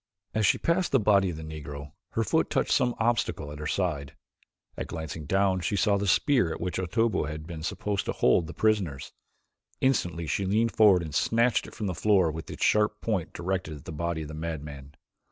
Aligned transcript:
As 0.33 0.47
she 0.47 0.57
passed 0.57 0.91
the 0.91 0.99
body 0.99 1.29
of 1.29 1.37
the 1.37 1.43
Negro, 1.43 1.91
her 2.13 2.23
foot 2.23 2.49
touched 2.49 2.71
some 2.71 2.95
obstacle 2.97 3.51
at 3.51 3.59
her 3.59 3.67
side, 3.67 4.15
and 4.75 4.87
glancing 4.87 5.27
down 5.27 5.59
she 5.59 5.75
saw 5.75 5.95
the 5.97 6.07
spear 6.07 6.49
with 6.49 6.59
which 6.59 6.77
Otobu 6.79 7.25
had 7.29 7.45
been 7.45 7.61
supposed 7.61 8.05
to 8.05 8.11
hold 8.11 8.47
the 8.47 8.53
prisoners. 8.55 9.11
Instantly 9.79 10.25
she 10.25 10.43
leaned 10.43 10.71
forward 10.71 11.03
and 11.03 11.13
snatched 11.13 11.67
it 11.67 11.75
from 11.75 11.85
the 11.85 11.93
floor 11.93 12.31
with 12.31 12.49
its 12.49 12.65
sharp 12.65 12.99
point 12.99 13.31
directed 13.31 13.75
at 13.77 13.85
the 13.85 13.91
body 13.91 14.23
of 14.23 14.29
the 14.29 14.33
madman. 14.33 14.95